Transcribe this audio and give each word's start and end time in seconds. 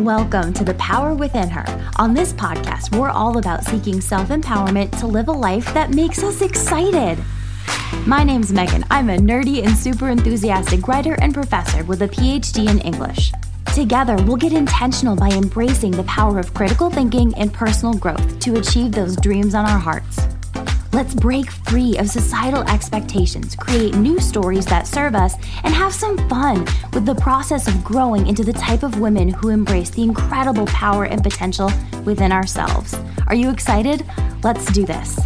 Welcome 0.00 0.52
to 0.54 0.64
The 0.64 0.74
Power 0.74 1.14
Within 1.14 1.48
Her. 1.48 1.64
On 2.00 2.14
this 2.14 2.32
podcast, 2.32 2.98
we're 2.98 3.10
all 3.10 3.38
about 3.38 3.62
seeking 3.64 4.00
self 4.00 4.28
empowerment 4.30 4.98
to 4.98 5.06
live 5.06 5.28
a 5.28 5.32
life 5.32 5.72
that 5.72 5.90
makes 5.90 6.20
us 6.24 6.42
excited. 6.42 7.16
My 8.04 8.24
name's 8.24 8.52
Megan. 8.52 8.84
I'm 8.90 9.08
a 9.08 9.16
nerdy 9.16 9.64
and 9.64 9.76
super 9.76 10.08
enthusiastic 10.08 10.88
writer 10.88 11.14
and 11.20 11.32
professor 11.32 11.84
with 11.84 12.02
a 12.02 12.08
PhD 12.08 12.68
in 12.68 12.80
English. 12.80 13.30
Together, 13.72 14.16
we'll 14.24 14.36
get 14.36 14.52
intentional 14.52 15.14
by 15.14 15.28
embracing 15.30 15.92
the 15.92 16.02
power 16.02 16.40
of 16.40 16.52
critical 16.54 16.90
thinking 16.90 17.32
and 17.36 17.52
personal 17.52 17.94
growth 17.94 18.40
to 18.40 18.56
achieve 18.56 18.90
those 18.90 19.14
dreams 19.14 19.54
on 19.54 19.64
our 19.64 19.78
hearts. 19.78 20.33
Let's 20.94 21.12
break 21.12 21.50
free 21.50 21.98
of 21.98 22.08
societal 22.08 22.62
expectations, 22.70 23.56
create 23.56 23.96
new 23.96 24.20
stories 24.20 24.64
that 24.66 24.86
serve 24.86 25.16
us, 25.16 25.34
and 25.64 25.74
have 25.74 25.92
some 25.92 26.16
fun 26.28 26.64
with 26.92 27.04
the 27.04 27.16
process 27.16 27.66
of 27.66 27.82
growing 27.82 28.28
into 28.28 28.44
the 28.44 28.52
type 28.52 28.84
of 28.84 29.00
women 29.00 29.28
who 29.28 29.48
embrace 29.48 29.90
the 29.90 30.04
incredible 30.04 30.66
power 30.66 31.06
and 31.06 31.20
potential 31.20 31.68
within 32.04 32.30
ourselves. 32.30 32.94
Are 33.26 33.34
you 33.34 33.50
excited? 33.50 34.06
Let's 34.44 34.66
do 34.66 34.86
this. 34.86 35.18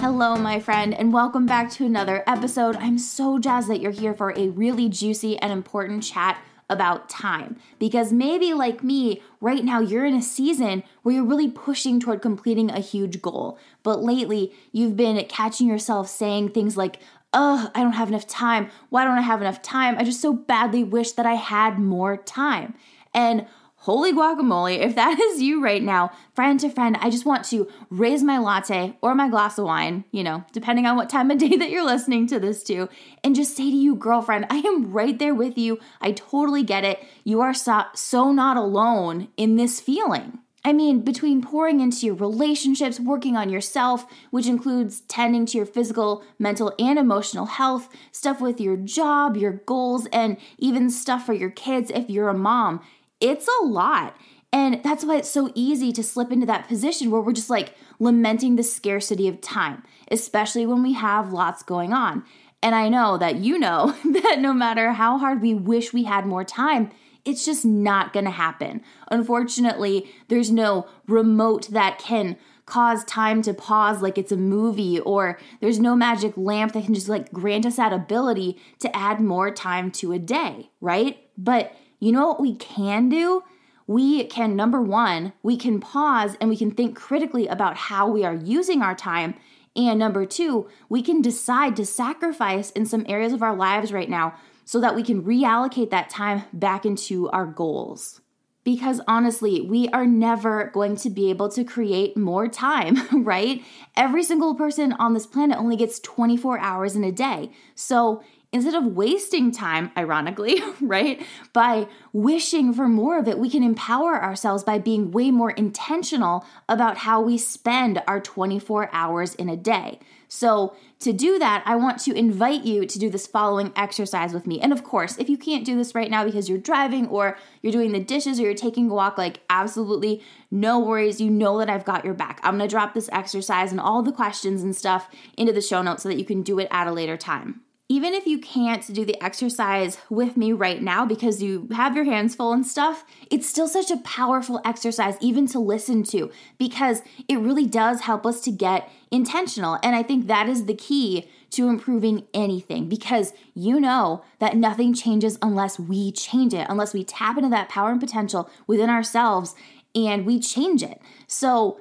Hello, 0.00 0.34
my 0.34 0.58
friend, 0.58 0.92
and 0.92 1.12
welcome 1.12 1.46
back 1.46 1.70
to 1.74 1.86
another 1.86 2.24
episode. 2.26 2.74
I'm 2.80 2.98
so 2.98 3.38
jazzed 3.38 3.68
that 3.68 3.80
you're 3.80 3.92
here 3.92 4.12
for 4.12 4.32
a 4.36 4.48
really 4.48 4.88
juicy 4.88 5.38
and 5.38 5.52
important 5.52 6.02
chat 6.02 6.36
about 6.70 7.08
time. 7.08 7.56
Because 7.78 8.12
maybe, 8.12 8.54
like 8.54 8.82
me, 8.82 9.22
right 9.40 9.64
now 9.64 9.80
you're 9.80 10.04
in 10.04 10.14
a 10.14 10.22
season 10.22 10.82
where 11.02 11.14
you're 11.14 11.24
really 11.24 11.50
pushing 11.50 12.00
toward 12.00 12.22
completing 12.22 12.70
a 12.70 12.80
huge 12.80 13.20
goal. 13.20 13.58
But 13.82 14.02
lately, 14.02 14.52
you've 14.72 14.96
been 14.96 15.22
catching 15.26 15.66
yourself 15.66 16.08
saying 16.08 16.50
things 16.50 16.76
like, 16.76 16.98
Ugh, 17.32 17.70
I 17.74 17.82
don't 17.82 17.94
have 17.94 18.08
enough 18.08 18.28
time. 18.28 18.70
Why 18.90 19.04
don't 19.04 19.18
I 19.18 19.22
have 19.22 19.40
enough 19.40 19.60
time? 19.60 19.96
I 19.98 20.04
just 20.04 20.20
so 20.20 20.32
badly 20.32 20.84
wish 20.84 21.12
that 21.12 21.26
I 21.26 21.34
had 21.34 21.80
more 21.80 22.16
time. 22.16 22.74
And 23.12 23.46
Holy 23.84 24.14
guacamole, 24.14 24.78
if 24.78 24.94
that 24.94 25.20
is 25.20 25.42
you 25.42 25.62
right 25.62 25.82
now, 25.82 26.10
friend 26.32 26.58
to 26.60 26.70
friend, 26.70 26.96
I 27.02 27.10
just 27.10 27.26
want 27.26 27.44
to 27.46 27.68
raise 27.90 28.22
my 28.22 28.38
latte 28.38 28.96
or 29.02 29.14
my 29.14 29.28
glass 29.28 29.58
of 29.58 29.66
wine, 29.66 30.04
you 30.10 30.24
know, 30.24 30.42
depending 30.52 30.86
on 30.86 30.96
what 30.96 31.10
time 31.10 31.30
of 31.30 31.36
day 31.44 31.54
that 31.56 31.68
you're 31.68 31.84
listening 31.84 32.26
to 32.28 32.40
this 32.40 32.62
to, 32.62 32.88
and 33.22 33.36
just 33.36 33.54
say 33.54 33.64
to 33.64 33.76
you, 33.76 33.94
girlfriend, 33.94 34.46
I 34.48 34.56
am 34.60 34.90
right 34.90 35.18
there 35.18 35.34
with 35.34 35.58
you. 35.58 35.78
I 36.00 36.12
totally 36.12 36.62
get 36.62 36.82
it. 36.84 37.04
You 37.24 37.42
are 37.42 37.52
so, 37.52 37.82
so 37.94 38.32
not 38.32 38.56
alone 38.56 39.28
in 39.36 39.56
this 39.56 39.82
feeling. 39.82 40.38
I 40.64 40.72
mean, 40.72 41.02
between 41.02 41.42
pouring 41.42 41.80
into 41.80 42.06
your 42.06 42.14
relationships, 42.14 42.98
working 42.98 43.36
on 43.36 43.50
yourself, 43.50 44.06
which 44.30 44.46
includes 44.46 45.00
tending 45.08 45.44
to 45.44 45.58
your 45.58 45.66
physical, 45.66 46.24
mental, 46.38 46.72
and 46.78 46.98
emotional 46.98 47.44
health, 47.44 47.90
stuff 48.12 48.40
with 48.40 48.62
your 48.62 48.78
job, 48.78 49.36
your 49.36 49.52
goals, 49.66 50.06
and 50.06 50.38
even 50.56 50.88
stuff 50.88 51.26
for 51.26 51.34
your 51.34 51.50
kids 51.50 51.90
if 51.94 52.08
you're 52.08 52.30
a 52.30 52.34
mom, 52.34 52.80
it's 53.20 53.48
a 53.60 53.64
lot. 53.64 54.16
And 54.52 54.80
that's 54.84 55.04
why 55.04 55.16
it's 55.16 55.30
so 55.30 55.50
easy 55.56 55.92
to 55.92 56.02
slip 56.02 56.30
into 56.30 56.46
that 56.46 56.68
position 56.68 57.10
where 57.10 57.20
we're 57.20 57.32
just 57.32 57.50
like 57.50 57.74
lamenting 57.98 58.54
the 58.54 58.62
scarcity 58.62 59.26
of 59.26 59.40
time, 59.40 59.82
especially 60.10 60.64
when 60.64 60.82
we 60.82 60.92
have 60.92 61.32
lots 61.32 61.64
going 61.64 61.92
on. 61.92 62.24
And 62.62 62.74
I 62.74 62.88
know 62.88 63.18
that 63.18 63.36
you 63.36 63.58
know 63.58 63.94
that 64.04 64.38
no 64.38 64.52
matter 64.52 64.92
how 64.92 65.18
hard 65.18 65.42
we 65.42 65.54
wish 65.54 65.92
we 65.92 66.04
had 66.04 66.24
more 66.24 66.44
time, 66.44 66.90
it's 67.24 67.44
just 67.44 67.64
not 67.64 68.12
gonna 68.12 68.30
happen. 68.30 68.82
Unfortunately, 69.10 70.08
there's 70.28 70.50
no 70.50 70.86
remote 71.08 71.68
that 71.70 71.98
can 71.98 72.36
cause 72.66 73.04
time 73.04 73.42
to 73.42 73.52
pause 73.52 74.00
like 74.00 74.16
it's 74.16 74.32
a 74.32 74.36
movie, 74.36 75.00
or 75.00 75.38
there's 75.60 75.78
no 75.78 75.96
magic 75.96 76.32
lamp 76.36 76.72
that 76.72 76.84
can 76.84 76.94
just 76.94 77.08
like 77.08 77.32
grant 77.32 77.66
us 77.66 77.76
that 77.76 77.92
ability 77.92 78.58
to 78.78 78.94
add 78.96 79.20
more 79.20 79.50
time 79.50 79.90
to 79.90 80.12
a 80.12 80.18
day, 80.18 80.70
right? 80.80 81.18
But 81.36 81.74
you 82.04 82.12
know 82.12 82.26
what 82.28 82.40
we 82.40 82.54
can 82.56 83.08
do? 83.08 83.42
We 83.86 84.24
can, 84.24 84.54
number 84.56 84.82
one, 84.82 85.32
we 85.42 85.56
can 85.56 85.80
pause 85.80 86.36
and 86.38 86.50
we 86.50 86.56
can 86.56 86.70
think 86.70 86.96
critically 86.96 87.46
about 87.46 87.76
how 87.76 88.08
we 88.08 88.24
are 88.24 88.34
using 88.34 88.82
our 88.82 88.94
time. 88.94 89.34
And 89.74 89.98
number 89.98 90.26
two, 90.26 90.68
we 90.90 91.00
can 91.00 91.22
decide 91.22 91.76
to 91.76 91.86
sacrifice 91.86 92.70
in 92.72 92.84
some 92.84 93.06
areas 93.08 93.32
of 93.32 93.42
our 93.42 93.56
lives 93.56 93.90
right 93.90 94.10
now 94.10 94.34
so 94.66 94.80
that 94.80 94.94
we 94.94 95.02
can 95.02 95.22
reallocate 95.22 95.88
that 95.90 96.10
time 96.10 96.44
back 96.52 96.84
into 96.84 97.30
our 97.30 97.46
goals. 97.46 98.20
Because 98.64 99.00
honestly, 99.08 99.62
we 99.62 99.88
are 99.88 100.06
never 100.06 100.70
going 100.74 100.96
to 100.96 101.10
be 101.10 101.30
able 101.30 101.48
to 101.50 101.64
create 101.64 102.18
more 102.18 102.48
time, 102.48 102.98
right? 103.24 103.62
Every 103.96 104.22
single 104.22 104.54
person 104.54 104.92
on 104.92 105.14
this 105.14 105.26
planet 105.26 105.58
only 105.58 105.76
gets 105.76 106.00
24 106.00 106.58
hours 106.58 106.96
in 106.96 107.04
a 107.04 107.12
day. 107.12 107.50
So 107.74 108.22
instead 108.54 108.74
of 108.74 108.86
wasting 108.86 109.50
time, 109.50 109.90
ironically, 109.96 110.62
right, 110.80 111.20
by 111.52 111.88
wishing 112.12 112.72
for 112.72 112.86
more 112.86 113.18
of 113.18 113.26
it, 113.26 113.36
we 113.36 113.50
can 113.50 113.64
empower 113.64 114.22
ourselves 114.22 114.62
by 114.62 114.78
being 114.78 115.10
way 115.10 115.32
more 115.32 115.50
intentional 115.50 116.46
about 116.68 116.98
how 116.98 117.20
we 117.20 117.36
spend 117.36 118.00
our 118.06 118.20
24 118.20 118.88
hours 118.92 119.34
in 119.34 119.48
a 119.48 119.56
day. 119.56 119.98
So, 120.28 120.76
to 121.00 121.12
do 121.12 121.38
that, 121.38 121.64
I 121.66 121.76
want 121.76 121.98
to 122.00 122.14
invite 122.14 122.64
you 122.64 122.86
to 122.86 122.98
do 122.98 123.10
this 123.10 123.26
following 123.26 123.72
exercise 123.76 124.32
with 124.32 124.46
me. 124.46 124.60
And 124.60 124.72
of 124.72 124.82
course, 124.82 125.18
if 125.18 125.28
you 125.28 125.36
can't 125.36 125.64
do 125.64 125.76
this 125.76 125.94
right 125.94 126.10
now 126.10 126.24
because 126.24 126.48
you're 126.48 126.56
driving 126.56 127.08
or 127.08 127.36
you're 127.60 127.72
doing 127.72 127.92
the 127.92 128.00
dishes 128.00 128.38
or 128.38 128.44
you're 128.44 128.54
taking 128.54 128.88
a 128.88 128.94
walk, 128.94 129.18
like 129.18 129.40
absolutely 129.50 130.22
no 130.50 130.78
worries. 130.78 131.20
You 131.20 131.28
know 131.28 131.58
that 131.58 131.68
I've 131.68 131.84
got 131.84 132.04
your 132.04 132.14
back. 132.14 132.40
I'm 132.42 132.54
gonna 132.54 132.68
drop 132.68 132.94
this 132.94 133.10
exercise 133.12 133.70
and 133.70 133.80
all 133.80 134.02
the 134.02 134.12
questions 134.12 134.62
and 134.62 134.74
stuff 134.74 135.10
into 135.36 135.52
the 135.52 135.60
show 135.60 135.82
notes 135.82 136.04
so 136.04 136.08
that 136.08 136.18
you 136.18 136.24
can 136.24 136.42
do 136.42 136.58
it 136.58 136.68
at 136.70 136.86
a 136.86 136.92
later 136.92 137.18
time 137.18 137.60
even 137.94 138.12
if 138.12 138.26
you 138.26 138.40
can't 138.40 138.92
do 138.92 139.04
the 139.04 139.22
exercise 139.22 139.98
with 140.10 140.36
me 140.36 140.52
right 140.52 140.82
now 140.82 141.06
because 141.06 141.40
you 141.40 141.68
have 141.70 141.94
your 141.94 142.04
hands 142.04 142.34
full 142.34 142.52
and 142.52 142.66
stuff, 142.66 143.04
it's 143.30 143.48
still 143.48 143.68
such 143.68 143.88
a 143.88 143.98
powerful 143.98 144.60
exercise 144.64 145.14
even 145.20 145.46
to 145.46 145.60
listen 145.60 146.02
to 146.02 146.28
because 146.58 147.02
it 147.28 147.38
really 147.38 147.66
does 147.68 148.00
help 148.00 148.26
us 148.26 148.40
to 148.40 148.50
get 148.50 148.90
intentional. 149.12 149.78
And 149.84 149.94
I 149.94 150.02
think 150.02 150.26
that 150.26 150.48
is 150.48 150.64
the 150.64 150.74
key 150.74 151.30
to 151.50 151.68
improving 151.68 152.26
anything 152.34 152.88
because 152.88 153.32
you 153.54 153.78
know 153.78 154.24
that 154.40 154.56
nothing 154.56 154.92
changes 154.92 155.38
unless 155.40 155.78
we 155.78 156.10
change 156.10 156.52
it, 156.52 156.66
unless 156.68 156.94
we 156.94 157.04
tap 157.04 157.36
into 157.36 157.50
that 157.50 157.68
power 157.68 157.92
and 157.92 158.00
potential 158.00 158.50
within 158.66 158.90
ourselves 158.90 159.54
and 159.94 160.26
we 160.26 160.40
change 160.40 160.82
it. 160.82 161.00
So, 161.28 161.80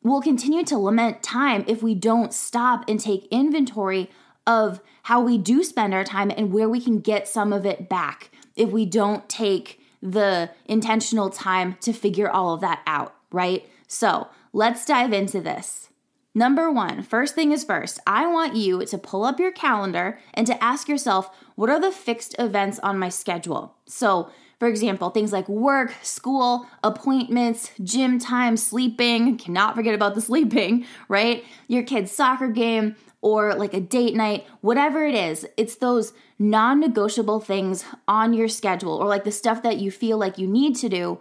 we'll 0.00 0.22
continue 0.22 0.62
to 0.62 0.78
lament 0.78 1.24
time 1.24 1.64
if 1.66 1.82
we 1.82 1.92
don't 1.92 2.32
stop 2.32 2.84
and 2.88 3.00
take 3.00 3.26
inventory 3.32 4.08
of 4.48 4.80
how 5.02 5.20
we 5.20 5.36
do 5.36 5.62
spend 5.62 5.92
our 5.92 6.02
time 6.02 6.32
and 6.34 6.52
where 6.52 6.68
we 6.68 6.80
can 6.80 6.98
get 7.00 7.28
some 7.28 7.52
of 7.52 7.66
it 7.66 7.88
back 7.88 8.30
if 8.56 8.70
we 8.70 8.86
don't 8.86 9.28
take 9.28 9.78
the 10.02 10.50
intentional 10.64 11.28
time 11.28 11.76
to 11.82 11.92
figure 11.92 12.30
all 12.30 12.54
of 12.54 12.62
that 12.62 12.80
out, 12.86 13.14
right? 13.30 13.68
So 13.86 14.28
let's 14.52 14.86
dive 14.86 15.12
into 15.12 15.40
this. 15.40 15.90
Number 16.34 16.70
one, 16.70 17.02
first 17.02 17.34
thing 17.34 17.52
is 17.52 17.64
first, 17.64 18.00
I 18.06 18.26
want 18.26 18.56
you 18.56 18.84
to 18.86 18.98
pull 18.98 19.24
up 19.24 19.38
your 19.38 19.52
calendar 19.52 20.18
and 20.32 20.46
to 20.46 20.62
ask 20.64 20.88
yourself, 20.88 21.30
what 21.54 21.68
are 21.68 21.80
the 21.80 21.90
fixed 21.90 22.34
events 22.38 22.78
on 22.78 22.98
my 22.98 23.08
schedule? 23.08 23.76
So, 23.86 24.30
for 24.58 24.66
example, 24.66 25.10
things 25.10 25.32
like 25.32 25.48
work, 25.48 25.94
school, 26.02 26.66
appointments, 26.82 27.70
gym 27.82 28.18
time, 28.18 28.56
sleeping, 28.56 29.36
cannot 29.36 29.76
forget 29.76 29.94
about 29.94 30.14
the 30.14 30.20
sleeping, 30.30 30.84
right? 31.08 31.44
Your 31.68 31.82
kid's 31.82 32.12
soccer 32.12 32.48
game, 32.48 32.96
or 33.20 33.54
like 33.54 33.74
a 33.74 33.80
date 33.80 34.14
night, 34.14 34.46
whatever 34.60 35.04
it 35.04 35.14
is, 35.14 35.46
it's 35.56 35.76
those 35.76 36.12
non 36.38 36.80
negotiable 36.80 37.40
things 37.40 37.84
on 38.06 38.32
your 38.32 38.48
schedule 38.48 38.92
or 38.92 39.06
like 39.06 39.24
the 39.24 39.32
stuff 39.32 39.62
that 39.62 39.78
you 39.78 39.90
feel 39.90 40.18
like 40.18 40.38
you 40.38 40.46
need 40.46 40.76
to 40.76 40.88
do 40.88 41.18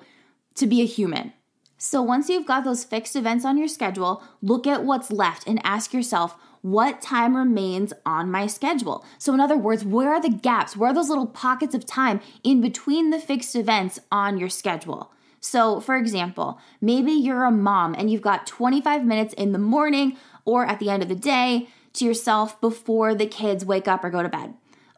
to 0.55 0.67
be 0.67 0.81
a 0.81 0.85
human. 0.85 1.33
So 1.79 2.01
once 2.01 2.29
you've 2.29 2.47
got 2.47 2.63
those 2.63 2.83
fixed 2.83 3.15
events 3.15 3.45
on 3.45 3.57
your 3.57 3.67
schedule, 3.67 4.23
look 4.41 4.65
at 4.65 4.83
what's 4.83 5.11
left 5.11 5.47
and 5.47 5.59
ask 5.63 5.93
yourself, 5.93 6.35
what 6.61 7.01
time 7.01 7.35
remains 7.35 7.93
on 8.05 8.31
my 8.31 8.47
schedule? 8.47 9.05
So, 9.17 9.33
in 9.33 9.39
other 9.39 9.57
words, 9.57 9.85
where 9.85 10.13
are 10.13 10.21
the 10.21 10.29
gaps? 10.29 10.75
Where 10.75 10.91
are 10.91 10.93
those 10.93 11.09
little 11.09 11.27
pockets 11.27 11.75
of 11.75 11.85
time 11.85 12.19
in 12.43 12.61
between 12.61 13.09
the 13.09 13.19
fixed 13.19 13.55
events 13.55 13.99
on 14.11 14.37
your 14.37 14.49
schedule? 14.49 15.11
So, 15.39 15.79
for 15.79 15.95
example, 15.95 16.59
maybe 16.81 17.11
you're 17.11 17.45
a 17.45 17.51
mom 17.51 17.95
and 17.97 18.09
you've 18.11 18.21
got 18.21 18.47
25 18.47 19.05
minutes 19.05 19.33
in 19.35 19.51
the 19.51 19.59
morning 19.59 20.17
or 20.45 20.65
at 20.65 20.79
the 20.79 20.89
end 20.89 21.03
of 21.03 21.09
the 21.09 21.15
day 21.15 21.69
to 21.93 22.05
yourself 22.05 22.59
before 22.59 23.13
the 23.15 23.27
kids 23.27 23.65
wake 23.65 23.87
up 23.87 24.03
or 24.03 24.09
go 24.09 24.23
to 24.23 24.29
bed. 24.29 24.53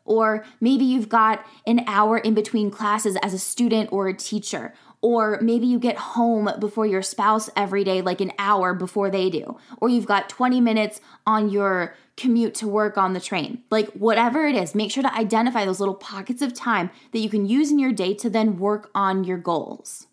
Or 0.05 0.43
maybe 0.59 0.85
you've 0.85 1.09
got 1.09 1.45
an 1.67 1.83
hour 1.85 2.17
in 2.17 2.33
between 2.33 2.71
classes 2.71 3.15
as 3.21 3.33
a 3.33 3.39
student 3.39 3.91
or 3.91 4.07
a 4.07 4.13
teacher. 4.13 4.73
Or 5.01 5.39
maybe 5.41 5.65
you 5.65 5.79
get 5.79 5.97
home 5.97 6.49
before 6.59 6.85
your 6.85 7.01
spouse 7.01 7.49
every 7.55 7.83
day, 7.85 8.01
like 8.01 8.19
an 8.19 8.33
hour 8.37 8.73
before 8.73 9.09
they 9.09 9.29
do. 9.29 9.57
Or 9.77 9.87
you've 9.87 10.05
got 10.05 10.27
20 10.27 10.59
minutes 10.59 10.99
on 11.25 11.49
your 11.49 11.95
commute 12.17 12.53
to 12.55 12.67
work 12.67 12.97
on 12.97 13.13
the 13.13 13.21
train. 13.21 13.63
Like 13.71 13.89
whatever 13.91 14.45
it 14.45 14.55
is, 14.55 14.75
make 14.75 14.91
sure 14.91 15.03
to 15.03 15.15
identify 15.15 15.63
those 15.63 15.79
little 15.79 15.95
pockets 15.95 16.41
of 16.41 16.53
time 16.53 16.89
that 17.13 17.19
you 17.19 17.29
can 17.29 17.45
use 17.45 17.71
in 17.71 17.79
your 17.79 17.93
day 17.93 18.13
to 18.15 18.29
then 18.29 18.59
work 18.59 18.91
on 18.93 19.23
your 19.23 19.37
goals. 19.37 20.07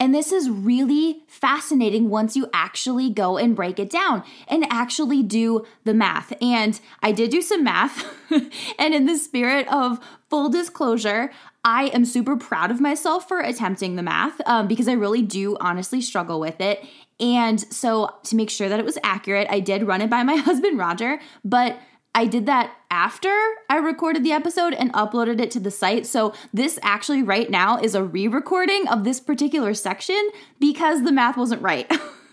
And 0.00 0.14
this 0.14 0.32
is 0.32 0.48
really 0.48 1.24
fascinating 1.28 2.08
once 2.08 2.34
you 2.34 2.48
actually 2.54 3.10
go 3.10 3.36
and 3.36 3.54
break 3.54 3.78
it 3.78 3.90
down 3.90 4.24
and 4.48 4.66
actually 4.70 5.22
do 5.22 5.66
the 5.84 5.92
math. 5.92 6.32
And 6.40 6.80
I 7.02 7.12
did 7.12 7.30
do 7.30 7.42
some 7.42 7.62
math. 7.62 8.06
and 8.78 8.94
in 8.94 9.04
the 9.04 9.18
spirit 9.18 9.70
of 9.70 10.00
full 10.30 10.48
disclosure, 10.48 11.30
I 11.64 11.86
am 11.86 12.04
super 12.04 12.36
proud 12.36 12.70
of 12.70 12.80
myself 12.80 13.28
for 13.28 13.40
attempting 13.40 13.96
the 13.96 14.02
math 14.02 14.40
um, 14.46 14.66
because 14.66 14.88
I 14.88 14.92
really 14.92 15.22
do 15.22 15.56
honestly 15.60 16.00
struggle 16.00 16.40
with 16.40 16.60
it. 16.60 16.84
And 17.18 17.60
so, 17.72 18.14
to 18.24 18.36
make 18.36 18.48
sure 18.48 18.68
that 18.68 18.80
it 18.80 18.84
was 18.84 18.96
accurate, 19.02 19.46
I 19.50 19.60
did 19.60 19.86
run 19.86 20.00
it 20.00 20.08
by 20.08 20.22
my 20.22 20.36
husband, 20.36 20.78
Roger, 20.78 21.20
but 21.44 21.78
I 22.14 22.26
did 22.26 22.46
that 22.46 22.74
after 22.90 23.28
I 23.68 23.76
recorded 23.76 24.24
the 24.24 24.32
episode 24.32 24.74
and 24.74 24.92
uploaded 24.94 25.38
it 25.40 25.50
to 25.52 25.60
the 25.60 25.70
site. 25.70 26.06
So, 26.06 26.32
this 26.54 26.78
actually 26.82 27.22
right 27.22 27.50
now 27.50 27.78
is 27.78 27.94
a 27.94 28.02
re 28.02 28.26
recording 28.26 28.88
of 28.88 29.04
this 29.04 29.20
particular 29.20 29.74
section 29.74 30.30
because 30.58 31.02
the 31.02 31.12
math 31.12 31.36
wasn't 31.36 31.60
right. 31.60 31.92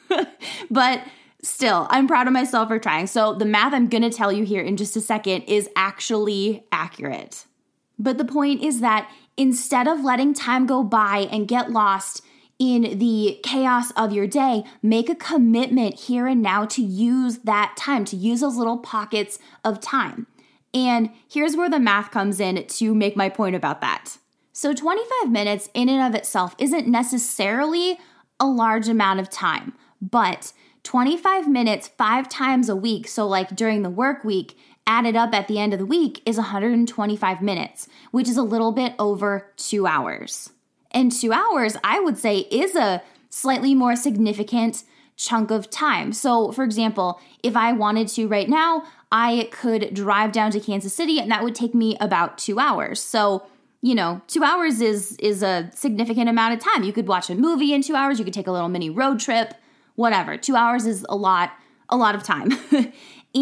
but 0.72 1.04
still, 1.44 1.86
I'm 1.90 2.08
proud 2.08 2.28
of 2.28 2.34
myself 2.34 2.70
for 2.70 2.80
trying. 2.80 3.08
So, 3.08 3.34
the 3.34 3.46
math 3.46 3.74
I'm 3.74 3.90
gonna 3.90 4.10
tell 4.10 4.32
you 4.32 4.46
here 4.46 4.62
in 4.62 4.78
just 4.78 4.96
a 4.96 5.02
second 5.02 5.42
is 5.44 5.70
actually 5.76 6.64
accurate. 6.72 7.46
But 8.00 8.18
the 8.18 8.26
point 8.26 8.64
is 8.64 8.80
that 8.82 9.10
instead 9.36 9.88
of 9.88 10.04
letting 10.04 10.34
time 10.34 10.66
go 10.66 10.84
by 10.84 11.28
and 11.32 11.48
get 11.48 11.72
lost 11.72 12.22
in 12.60 12.98
the 12.98 13.40
chaos 13.44 13.92
of 13.92 14.12
your 14.12 14.28
day, 14.28 14.64
make 14.82 15.10
a 15.10 15.16
commitment 15.16 16.00
here 16.02 16.28
and 16.28 16.42
now 16.42 16.66
to 16.66 16.82
use 16.82 17.40
that 17.40 17.76
time, 17.78 18.04
to 18.06 18.16
use 18.16 18.42
those 18.42 18.56
little 18.56 18.80
pockets 18.80 19.38
of 19.64 19.80
time. 19.80 20.28
And 20.74 21.12
here's 21.28 21.56
where 21.56 21.70
the 21.70 21.80
math 21.80 22.12
comes 22.12 22.40
in 22.40 22.66
to 22.66 22.96
make 22.96 23.16
my 23.16 23.30
point 23.30 23.56
about 23.56 23.82
that. 23.82 24.18
So, 24.54 24.74
25 24.74 25.32
minutes 25.32 25.70
in 25.76 25.88
and 25.88 26.02
of 26.02 26.20
itself 26.20 26.56
isn't 26.58 26.88
necessarily 26.88 28.00
a 28.40 28.48
large 28.48 28.88
amount 28.88 29.20
of 29.20 29.30
time, 29.30 29.74
but 30.02 30.52
25 30.84 31.48
minutes 31.48 31.90
five 31.90 32.28
times 32.28 32.70
a 32.70 32.76
week, 32.76 33.08
so 33.08 33.28
like 33.28 33.56
during 33.56 33.84
the 33.84 33.90
work 33.90 34.24
week, 34.24 34.58
added 34.88 35.16
up 35.16 35.36
at 35.36 35.48
the 35.48 35.60
end 35.60 35.74
of 35.74 35.80
the 35.80 35.86
week 35.86 36.24
is 36.26 36.38
125 36.38 37.42
minutes, 37.42 37.88
which 38.12 38.28
is 38.28 38.38
a 38.38 38.42
little 38.42 38.72
bit 38.72 38.96
over 38.98 39.52
two 39.58 39.86
hours. 39.86 40.50
And 40.92 41.12
two 41.12 41.34
hours, 41.34 41.76
I 41.84 42.00
would 42.00 42.18
say, 42.18 42.40
is 42.50 42.76
a 42.76 43.04
slightly 43.30 43.76
more 43.76 43.96
significant 43.96 44.84
chunk 45.18 45.52
of 45.52 45.70
time. 45.70 46.14
So, 46.14 46.52
for 46.52 46.64
example, 46.64 47.20
if 47.44 47.58
I 47.58 47.74
wanted 47.74 48.08
to 48.10 48.28
right 48.28 48.48
now, 48.48 48.84
I 49.12 49.50
could 49.52 49.94
drive 49.94 50.32
down 50.32 50.52
to 50.52 50.60
Kansas 50.60 50.94
City 50.94 51.20
and 51.20 51.30
that 51.32 51.44
would 51.44 51.56
take 51.56 51.74
me 51.76 51.98
about 52.00 52.38
2 52.38 52.60
hours. 52.60 53.02
So, 53.02 53.46
you 53.82 53.96
know, 53.96 54.22
2 54.28 54.44
hours 54.44 54.80
is 54.80 55.18
is 55.18 55.44
a 55.44 55.70
significant 55.74 56.30
amount 56.30 56.54
of 56.54 56.60
time. 56.60 56.84
You 56.84 56.94
could 56.94 57.08
watch 57.08 57.30
a 57.30 57.36
movie 57.36 57.74
in 57.74 57.82
2 57.82 57.96
hours, 57.96 58.20
you 58.20 58.26
could 58.26 58.34
take 58.34 58.48
a 58.48 58.52
little 58.52 58.70
mini 58.70 58.90
road 58.90 59.20
trip, 59.20 59.54
whatever. 59.96 60.38
2 60.38 60.56
hours 60.56 60.86
is 60.86 61.06
a 61.10 61.16
lot 61.16 61.52
a 61.90 61.98
lot 61.98 62.16
of 62.16 62.24
time. 62.24 62.52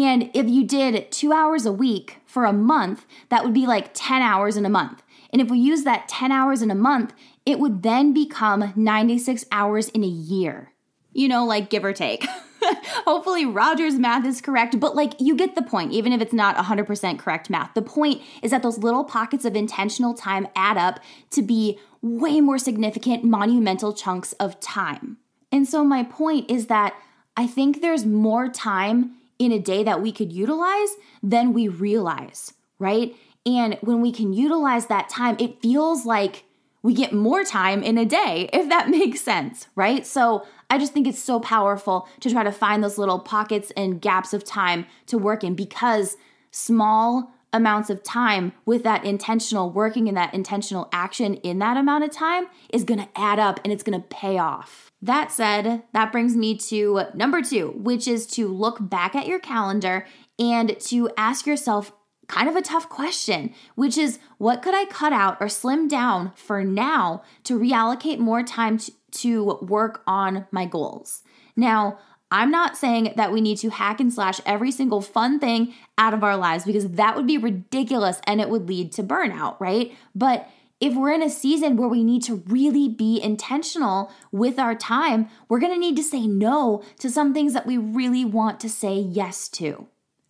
and 0.04 0.30
if 0.34 0.48
you 0.48 0.64
did 0.64 1.10
2 1.10 1.32
hours 1.32 1.64
a 1.64 1.72
week 1.72 2.18
for 2.26 2.44
a 2.44 2.52
month, 2.52 3.06
that 3.30 3.44
would 3.44 3.54
be 3.54 3.66
like 3.66 3.90
10 3.94 4.20
hours 4.20 4.56
in 4.56 4.66
a 4.66 4.70
month. 4.70 5.02
And 5.32 5.40
if 5.40 5.50
we 5.50 5.58
use 5.58 5.84
that 5.84 6.08
10 6.08 6.30
hours 6.30 6.62
in 6.62 6.70
a 6.70 6.74
month, 6.74 7.14
it 7.44 7.58
would 7.58 7.82
then 7.82 8.12
become 8.12 8.72
96 8.76 9.44
hours 9.50 9.88
in 9.88 10.04
a 10.04 10.08
year. 10.08 10.72
You 11.12 11.28
know, 11.28 11.46
like 11.46 11.70
give 11.70 11.84
or 11.84 11.92
take. 11.92 12.26
Hopefully, 13.06 13.46
Roger's 13.46 13.94
math 13.94 14.26
is 14.26 14.40
correct, 14.40 14.78
but 14.78 14.94
like 14.94 15.14
you 15.18 15.34
get 15.34 15.54
the 15.54 15.62
point, 15.62 15.92
even 15.92 16.12
if 16.12 16.20
it's 16.20 16.32
not 16.32 16.56
100% 16.56 17.18
correct 17.18 17.48
math. 17.48 17.72
The 17.74 17.82
point 17.82 18.22
is 18.42 18.50
that 18.50 18.62
those 18.62 18.78
little 18.78 19.04
pockets 19.04 19.44
of 19.44 19.56
intentional 19.56 20.14
time 20.14 20.48
add 20.54 20.76
up 20.76 21.00
to 21.30 21.42
be 21.42 21.78
way 22.02 22.40
more 22.40 22.58
significant, 22.58 23.24
monumental 23.24 23.92
chunks 23.92 24.32
of 24.34 24.60
time. 24.60 25.16
And 25.50 25.66
so, 25.66 25.84
my 25.84 26.02
point 26.02 26.50
is 26.50 26.66
that 26.66 26.94
I 27.36 27.46
think 27.46 27.80
there's 27.80 28.04
more 28.04 28.48
time 28.48 29.16
in 29.38 29.52
a 29.52 29.58
day 29.58 29.84
that 29.84 30.00
we 30.00 30.12
could 30.12 30.32
utilize 30.32 30.96
then 31.22 31.52
we 31.52 31.68
realize, 31.68 32.52
right? 32.78 33.14
And 33.44 33.78
when 33.80 34.00
we 34.00 34.12
can 34.12 34.32
utilize 34.32 34.86
that 34.86 35.08
time, 35.08 35.36
it 35.38 35.60
feels 35.60 36.04
like 36.04 36.44
we 36.82 36.94
get 36.94 37.12
more 37.12 37.44
time 37.44 37.82
in 37.82 37.98
a 37.98 38.04
day, 38.04 38.48
if 38.52 38.68
that 38.68 38.88
makes 38.90 39.20
sense, 39.20 39.68
right? 39.74 40.06
So 40.06 40.46
I 40.70 40.78
just 40.78 40.92
think 40.92 41.06
it's 41.06 41.22
so 41.22 41.40
powerful 41.40 42.08
to 42.20 42.30
try 42.30 42.42
to 42.42 42.52
find 42.52 42.82
those 42.82 42.98
little 42.98 43.18
pockets 43.18 43.72
and 43.76 44.00
gaps 44.00 44.32
of 44.32 44.44
time 44.44 44.86
to 45.06 45.18
work 45.18 45.44
in 45.44 45.54
because 45.54 46.16
small 46.50 47.32
amounts 47.52 47.90
of 47.90 48.02
time 48.02 48.52
with 48.64 48.82
that 48.82 49.04
intentional 49.04 49.70
working 49.70 50.08
and 50.08 50.16
that 50.16 50.34
intentional 50.34 50.88
action 50.92 51.34
in 51.34 51.58
that 51.58 51.76
amount 51.76 52.04
of 52.04 52.10
time 52.10 52.46
is 52.72 52.84
gonna 52.84 53.08
add 53.16 53.38
up 53.38 53.60
and 53.64 53.72
it's 53.72 53.82
gonna 53.82 54.00
pay 54.00 54.38
off. 54.38 54.90
That 55.00 55.30
said, 55.30 55.84
that 55.92 56.12
brings 56.12 56.36
me 56.36 56.56
to 56.58 57.04
number 57.14 57.42
two, 57.42 57.72
which 57.76 58.08
is 58.08 58.26
to 58.28 58.48
look 58.48 58.78
back 58.80 59.14
at 59.14 59.26
your 59.26 59.38
calendar 59.38 60.06
and 60.38 60.78
to 60.80 61.10
ask 61.16 61.46
yourself 61.46 61.92
kind 62.28 62.48
of 62.48 62.56
a 62.56 62.62
tough 62.62 62.88
question, 62.88 63.54
which 63.74 63.96
is 63.96 64.18
what 64.38 64.62
could 64.62 64.74
I 64.74 64.84
cut 64.86 65.12
out 65.12 65.36
or 65.40 65.48
slim 65.48 65.88
down 65.88 66.32
for 66.34 66.64
now 66.64 67.22
to 67.44 67.58
reallocate 67.58 68.18
more 68.18 68.42
time 68.42 68.78
to, 68.78 68.92
to 69.12 69.44
work 69.62 70.02
on 70.06 70.46
my 70.50 70.66
goals? 70.66 71.22
Now, 71.54 71.98
I'm 72.30 72.50
not 72.50 72.76
saying 72.76 73.14
that 73.16 73.32
we 73.32 73.40
need 73.40 73.58
to 73.58 73.70
hack 73.70 74.00
and 74.00 74.12
slash 74.12 74.40
every 74.44 74.72
single 74.72 75.00
fun 75.00 75.38
thing 75.38 75.74
out 75.96 76.12
of 76.12 76.24
our 76.24 76.36
lives 76.36 76.64
because 76.64 76.88
that 76.92 77.14
would 77.14 77.26
be 77.26 77.38
ridiculous 77.38 78.20
and 78.24 78.40
it 78.40 78.48
would 78.48 78.68
lead 78.68 78.92
to 78.92 79.04
burnout, 79.04 79.58
right? 79.60 79.92
But 80.14 80.48
if 80.80 80.94
we're 80.94 81.12
in 81.12 81.22
a 81.22 81.30
season 81.30 81.76
where 81.76 81.88
we 81.88 82.04
need 82.04 82.22
to 82.24 82.42
really 82.48 82.88
be 82.88 83.20
intentional 83.22 84.12
with 84.32 84.58
our 84.58 84.74
time, 84.74 85.28
we're 85.48 85.60
gonna 85.60 85.78
need 85.78 85.96
to 85.96 86.02
say 86.02 86.26
no 86.26 86.82
to 86.98 87.10
some 87.10 87.32
things 87.32 87.54
that 87.54 87.66
we 87.66 87.78
really 87.78 88.24
want 88.24 88.60
to 88.60 88.68
say 88.68 88.96
yes 88.96 89.48
to. 89.50 89.86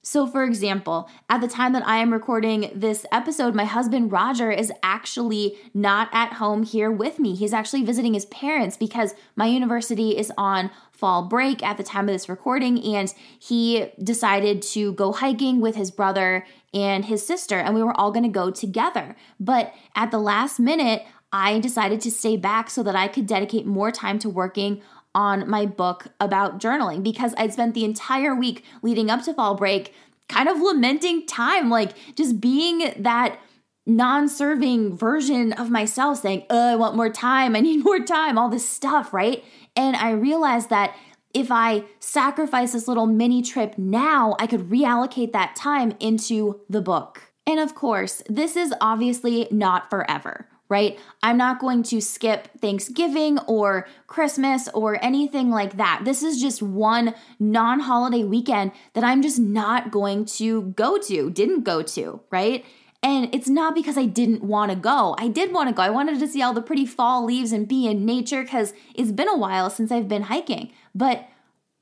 So, 0.06 0.24
for 0.24 0.44
example, 0.44 1.10
at 1.28 1.40
the 1.40 1.48
time 1.48 1.72
that 1.72 1.84
I 1.84 1.96
am 1.96 2.12
recording 2.12 2.70
this 2.72 3.04
episode, 3.10 3.56
my 3.56 3.64
husband 3.64 4.12
Roger 4.12 4.52
is 4.52 4.70
actually 4.80 5.58
not 5.74 6.08
at 6.12 6.34
home 6.34 6.62
here 6.62 6.92
with 6.92 7.18
me. 7.18 7.34
He's 7.34 7.52
actually 7.52 7.82
visiting 7.82 8.14
his 8.14 8.26
parents 8.26 8.76
because 8.76 9.16
my 9.34 9.46
university 9.46 10.16
is 10.16 10.32
on 10.38 10.70
fall 10.92 11.24
break 11.24 11.60
at 11.60 11.76
the 11.76 11.82
time 11.82 12.08
of 12.08 12.14
this 12.14 12.28
recording, 12.28 12.80
and 12.94 13.12
he 13.40 13.90
decided 14.00 14.62
to 14.62 14.92
go 14.92 15.10
hiking 15.10 15.60
with 15.60 15.74
his 15.74 15.90
brother 15.90 16.46
and 16.72 17.06
his 17.06 17.26
sister, 17.26 17.58
and 17.58 17.74
we 17.74 17.82
were 17.82 17.98
all 17.98 18.12
gonna 18.12 18.28
go 18.28 18.52
together. 18.52 19.16
But 19.40 19.74
at 19.96 20.12
the 20.12 20.20
last 20.20 20.60
minute, 20.60 21.04
I 21.32 21.58
decided 21.58 22.00
to 22.02 22.12
stay 22.12 22.36
back 22.36 22.70
so 22.70 22.84
that 22.84 22.94
I 22.94 23.08
could 23.08 23.26
dedicate 23.26 23.66
more 23.66 23.90
time 23.90 24.20
to 24.20 24.30
working 24.30 24.82
on 25.16 25.48
my 25.48 25.64
book 25.64 26.08
about 26.20 26.60
journaling 26.60 27.02
because 27.02 27.34
I'd 27.38 27.54
spent 27.54 27.72
the 27.72 27.86
entire 27.86 28.34
week 28.34 28.62
leading 28.82 29.10
up 29.10 29.22
to 29.22 29.32
fall 29.32 29.54
break 29.54 29.94
kind 30.28 30.48
of 30.48 30.60
lamenting 30.60 31.26
time, 31.26 31.70
like 31.70 31.92
just 32.16 32.40
being 32.40 32.92
that 32.98 33.38
non 33.86 34.28
serving 34.28 34.96
version 34.96 35.52
of 35.52 35.70
myself 35.70 36.18
saying, 36.18 36.44
oh, 36.50 36.72
I 36.72 36.76
want 36.76 36.96
more 36.96 37.10
time, 37.10 37.54
I 37.56 37.60
need 37.68 37.84
more 37.84 38.00
time, 38.00 38.38
all 38.38 38.48
this 38.48 38.68
stuff, 38.68 39.12
right? 39.12 39.44
And 39.74 39.96
I 39.96 40.10
realized 40.10 40.70
that 40.70 40.94
if 41.34 41.52
I 41.52 41.84
sacrifice 42.00 42.72
this 42.72 42.88
little 42.88 43.06
mini 43.06 43.42
trip 43.42 43.76
now, 43.76 44.36
I 44.38 44.46
could 44.46 44.70
reallocate 44.70 45.32
that 45.32 45.54
time 45.54 45.94
into 46.00 46.60
the 46.68 46.80
book. 46.80 47.30
And 47.46 47.60
of 47.60 47.74
course, 47.74 48.22
this 48.28 48.56
is 48.56 48.74
obviously 48.80 49.46
not 49.50 49.90
forever, 49.90 50.48
right? 50.68 50.98
I'm 51.22 51.36
not 51.36 51.60
going 51.60 51.82
to 51.84 52.00
skip 52.00 52.48
Thanksgiving 52.60 53.38
or 53.40 53.86
Christmas 54.06 54.68
or 54.74 55.02
anything 55.04 55.50
like 55.50 55.76
that. 55.76 56.02
This 56.04 56.22
is 56.22 56.40
just 56.40 56.62
one 56.62 57.14
non 57.38 57.80
holiday 57.80 58.24
weekend 58.24 58.72
that 58.94 59.04
I'm 59.04 59.22
just 59.22 59.38
not 59.38 59.90
going 59.90 60.24
to 60.36 60.62
go 60.62 60.98
to, 60.98 61.30
didn't 61.30 61.62
go 61.62 61.82
to, 61.82 62.20
right? 62.30 62.64
And 63.02 63.32
it's 63.32 63.48
not 63.48 63.74
because 63.74 63.96
I 63.96 64.06
didn't 64.06 64.42
want 64.42 64.72
to 64.72 64.76
go. 64.76 65.14
I 65.18 65.28
did 65.28 65.52
want 65.52 65.68
to 65.68 65.74
go. 65.74 65.82
I 65.82 65.90
wanted 65.90 66.18
to 66.18 66.26
see 66.26 66.42
all 66.42 66.52
the 66.52 66.62
pretty 66.62 66.86
fall 66.86 67.24
leaves 67.24 67.52
and 67.52 67.68
be 67.68 67.86
in 67.86 68.04
nature 68.04 68.42
because 68.42 68.72
it's 68.94 69.12
been 69.12 69.28
a 69.28 69.36
while 69.36 69.70
since 69.70 69.92
I've 69.92 70.08
been 70.08 70.22
hiking. 70.22 70.72
But 70.94 71.28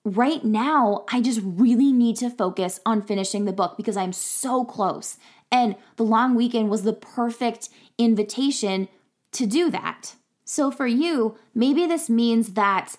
right 0.05 0.45
now, 0.45 1.05
I 1.11 1.23
just 1.23 1.41
really 1.43 1.93
need 1.93 2.17
to 2.17 2.29
focus 2.29 2.81
on 2.85 3.01
finishing 3.01 3.47
the 3.47 3.53
book 3.53 3.77
because 3.77 3.97
I'm 3.97 4.13
so 4.13 4.65
close. 4.65 5.17
And 5.51 5.77
the 5.97 6.05
long 6.05 6.35
weekend 6.35 6.71
was 6.71 6.83
the 6.83 6.93
perfect 6.93 7.69
invitation 7.99 8.89
to 9.33 9.47
do 9.47 9.71
that. 9.71 10.15
So 10.45 10.71
for 10.71 10.87
you, 10.87 11.37
maybe 11.55 11.87
this 11.87 12.11
means 12.11 12.55
that 12.55 12.97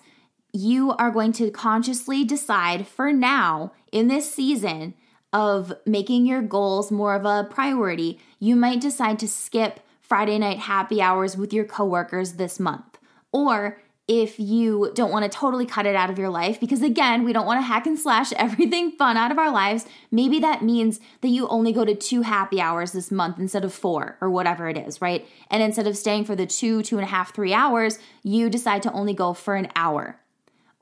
you 0.52 0.92
are 0.92 1.10
going 1.10 1.32
to 1.32 1.50
consciously 1.50 2.24
decide 2.24 2.86
for 2.86 3.12
now 3.12 3.72
in 3.92 4.08
this 4.08 4.32
season 4.32 4.94
of 5.32 5.72
making 5.84 6.26
your 6.26 6.42
goals 6.42 6.90
more 6.90 7.14
of 7.14 7.24
a 7.24 7.46
priority, 7.50 8.18
you 8.38 8.56
might 8.56 8.80
decide 8.80 9.18
to 9.18 9.28
skip 9.28 9.80
Friday 10.00 10.38
night 10.38 10.58
happy 10.60 11.02
hours 11.02 11.36
with 11.36 11.52
your 11.52 11.64
coworkers 11.64 12.34
this 12.34 12.58
month. 12.58 12.98
Or 13.32 13.82
if 14.08 14.38
you 14.38 14.92
don't 14.94 15.10
want 15.10 15.24
to 15.24 15.28
totally 15.28 15.66
cut 15.66 15.84
it 15.84 15.96
out 15.96 16.10
of 16.10 16.18
your 16.18 16.28
life, 16.28 16.60
because 16.60 16.80
again, 16.80 17.24
we 17.24 17.32
don't 17.32 17.46
want 17.46 17.58
to 17.58 17.62
hack 17.62 17.86
and 17.86 17.98
slash 17.98 18.32
everything 18.36 18.92
fun 18.92 19.16
out 19.16 19.32
of 19.32 19.38
our 19.38 19.50
lives, 19.50 19.84
maybe 20.10 20.38
that 20.38 20.62
means 20.62 21.00
that 21.22 21.28
you 21.28 21.48
only 21.48 21.72
go 21.72 21.84
to 21.84 21.94
two 21.94 22.22
happy 22.22 22.60
hours 22.60 22.92
this 22.92 23.10
month 23.10 23.38
instead 23.38 23.64
of 23.64 23.74
four 23.74 24.16
or 24.20 24.30
whatever 24.30 24.68
it 24.68 24.78
is, 24.78 25.02
right? 25.02 25.26
And 25.50 25.62
instead 25.62 25.86
of 25.86 25.96
staying 25.96 26.24
for 26.24 26.36
the 26.36 26.46
two, 26.46 26.82
two 26.82 26.96
and 26.96 27.04
a 27.04 27.10
half, 27.10 27.34
three 27.34 27.52
hours, 27.52 27.98
you 28.22 28.48
decide 28.48 28.82
to 28.84 28.92
only 28.92 29.12
go 29.14 29.32
for 29.32 29.56
an 29.56 29.68
hour. 29.74 30.20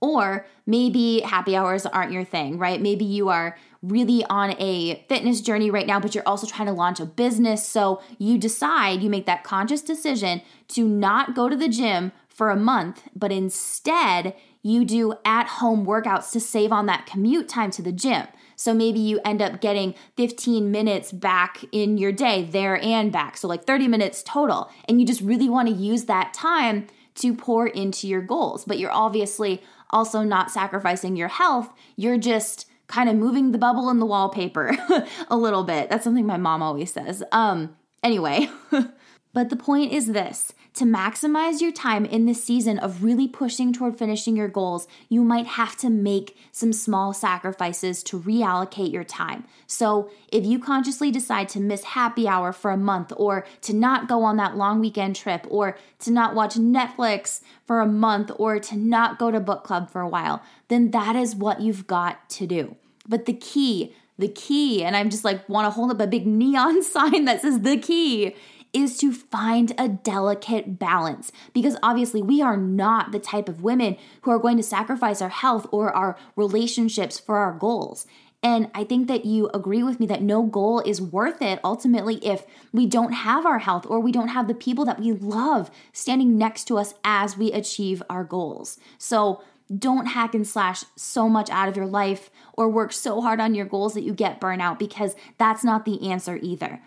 Or 0.00 0.47
maybe 0.66 1.21
happy 1.21 1.57
hours 1.57 1.87
aren't 1.87 2.12
your 2.12 2.25
thing, 2.25 2.59
right? 2.59 2.78
Maybe 2.78 3.07
you 3.07 3.31
are 3.31 3.57
really 3.81 4.23
on 4.26 4.54
a 4.59 5.02
fitness 5.09 5.40
journey 5.40 5.71
right 5.71 5.87
now, 5.87 5.99
but 5.99 6.14
you're 6.14 6.26
also 6.26 6.47
trying 6.47 6.66
to 6.66 6.73
launch 6.73 7.00
a 7.00 7.07
business. 7.07 7.66
So 7.66 8.02
you 8.19 8.37
decide, 8.37 9.02
you 9.02 9.09
make 9.09 9.25
that 9.25 9.45
conscious 9.45 9.81
decision 9.81 10.43
to 10.69 10.87
not 10.87 11.35
go 11.35 11.49
to 11.49 11.57
the 11.57 11.69
gym 11.69 12.12
for 12.35 12.50
a 12.50 12.57
month, 12.57 13.09
but 13.14 13.33
instead 13.33 14.35
you 14.62 14.85
do 14.85 15.14
at 15.25 15.47
home 15.47 15.87
workouts 15.87 16.33
to 16.33 16.41
save 16.41 16.73
on 16.73 16.87
that 16.87 17.07
commute 17.07 17.49
time 17.49 17.71
to 17.71 17.83
the 17.83 17.93
gym. 17.93 18.26
So 18.57 18.73
maybe 18.73 18.99
you 18.99 19.21
end 19.25 19.43
up 19.43 19.61
getting 19.61 19.95
15 20.17 20.71
minutes 20.71 21.12
back 21.12 21.64
in 21.73 21.99
your 21.99 22.12
day, 22.12 22.45
there 22.45 22.83
and 22.83 23.12
back. 23.12 23.37
So 23.37 23.49
like 23.49 23.64
30 23.64 23.88
minutes 23.88 24.23
total. 24.23 24.71
And 24.88 25.00
you 25.00 25.07
just 25.07 25.21
really 25.21 25.49
want 25.49 25.69
to 25.69 25.75
use 25.75 26.05
that 26.05 26.33
time 26.35 26.87
to 27.17 27.35
pour 27.35 27.67
into 27.67 28.09
your 28.09 28.23
goals. 28.23 28.64
But 28.64 28.79
you're 28.79 28.93
obviously 28.93 29.62
also 29.91 30.23
not 30.23 30.50
sacrificing 30.50 31.17
your 31.17 31.29
health. 31.29 31.73
You're 31.97 32.19
just 32.19 32.67
kind 32.87 33.09
of 33.09 33.17
moving 33.17 33.53
the 33.53 33.59
bubble 33.59 33.91
in 33.91 33.99
the 33.99 34.07
wallpaper 34.07 34.76
a 35.29 35.37
little 35.37 35.64
bit. 35.64 35.91
That's 35.91 36.05
something 36.05 36.26
my 36.26 36.37
mom 36.37 36.62
always 36.62 36.93
says. 36.93 37.23
Um 37.33 37.76
anyway, 38.03 38.49
but 39.35 39.50
the 39.50 39.57
point 39.57 39.93
is 39.93 40.07
this 40.07 40.55
to 40.75 40.85
maximize 40.85 41.61
your 41.61 41.71
time 41.71 42.05
in 42.05 42.26
this 42.26 42.43
season 42.43 42.79
of 42.81 43.05
really 43.05 43.29
pushing 43.29 43.73
toward 43.73 43.97
finishing 43.97 44.37
your 44.37 44.49
goals, 44.49 44.88
you 45.09 45.23
might 45.23 45.47
have 45.47 45.76
to 45.76 45.88
make 45.88 46.37
some 46.50 46.73
small 46.73 47.12
sacrifices 47.12 48.03
to 48.03 48.19
reallocate 48.19 48.93
your 48.93 49.05
time. 49.05 49.45
So, 49.69 50.11
if 50.33 50.45
you 50.45 50.59
consciously 50.59 51.12
decide 51.12 51.49
to 51.50 51.61
miss 51.61 51.85
happy 51.85 52.26
hour 52.26 52.53
for 52.53 52.73
a 52.73 52.76
month, 52.76 53.12
or 53.17 53.47
to 53.62 53.73
not 53.73 54.09
go 54.09 54.25
on 54.25 54.37
that 54.38 54.57
long 54.57 54.81
weekend 54.81 55.14
trip, 55.14 55.47
or 55.49 55.79
to 56.00 56.11
not 56.11 56.35
watch 56.35 56.55
Netflix 56.55 57.41
for 57.67 57.81
a 57.81 57.87
month, 57.87 58.33
or 58.37 58.59
to 58.59 58.76
not 58.76 59.19
go 59.19 59.31
to 59.31 59.38
book 59.38 59.62
club 59.62 59.91
for 59.91 60.00
a 60.00 60.09
while, 60.09 60.43
then 60.69 60.91
that 60.91 61.14
is 61.14 61.37
what 61.37 61.61
you've 61.61 61.87
got 61.87 62.29
to 62.31 62.49
do. 62.49 62.75
But 63.09 63.26
the 63.26 63.33
key, 63.33 63.95
the 64.19 64.29
key, 64.29 64.83
and 64.83 64.97
I'm 64.97 65.11
just 65.11 65.25
like 65.25 65.49
want 65.49 65.67
to 65.67 65.71
hold 65.71 65.93
up 65.93 66.00
a 66.00 66.07
big 66.09 66.26
neon 66.43 66.83
sign 66.83 67.26
that 67.26 67.43
says 67.43 67.61
the 67.61 67.76
key 67.76 68.35
is 68.75 68.99
to 68.99 69.12
find 69.12 69.73
a 69.78 69.88
delicate 69.88 70.78
balance 70.78 71.33
because 71.52 71.76
obviously 71.83 72.21
we 72.21 72.43
are 72.43 72.57
not 72.57 73.12
the 73.12 73.19
type 73.19 73.49
of 73.49 73.62
women 73.62 73.97
who 74.23 74.31
are 74.31 74.38
going 74.38 74.57
to 74.57 74.62
sacrifice 74.62 75.23
our 75.23 75.28
health 75.28 75.66
or 75.71 75.93
our 75.93 76.16
relationships 76.37 77.19
for 77.19 77.38
our 77.38 77.52
goals. 77.52 78.07
And 78.43 78.71
I 78.75 78.85
think 78.85 79.09
that 79.09 79.25
you 79.25 79.49
agree 79.54 79.83
with 79.83 79.99
me 79.99 80.07
that 80.07 80.21
no 80.21 80.43
goal 80.43 80.81
is 80.81 81.00
worth 81.00 81.40
it 81.40 81.61
ultimately 81.64 82.16
if 82.16 82.45
we 82.75 82.85
don't 82.85 83.12
have 83.12 83.47
our 83.47 83.61
health 83.61 83.87
or 83.87 84.00
we 84.00 84.12
don't 84.12 84.28
have 84.28 84.49
the 84.49 84.54
people 84.54 84.85
that 84.85 85.00
we 85.00 85.12
love 85.12 85.71
standing 85.95 86.37
next 86.37 86.64
to 86.64 86.76
us 86.76 86.93
as 87.02 87.38
we 87.38 87.52
achieve 87.52 88.02
our 88.11 88.23
goals. 88.23 88.78
So 88.99 89.43
don't 89.75 90.07
hack 90.07 90.35
and 90.35 90.47
slash 90.47 90.85
so 90.95 91.26
much 91.26 91.49
out 91.49 91.69
of 91.69 91.76
your 91.76 91.87
life 91.87 92.28
or 92.52 92.69
work 92.69 92.93
so 92.93 93.23
hard 93.23 93.40
on 93.40 93.54
your 93.54 93.64
goals 93.64 93.95
that 93.95 94.02
you 94.02 94.12
get 94.12 94.43
burnout 94.43 94.78
because 94.78 95.16
that's 95.38 95.64
not 95.64 95.87
the 95.87 96.11
answer 96.11 96.38
either 96.43 96.83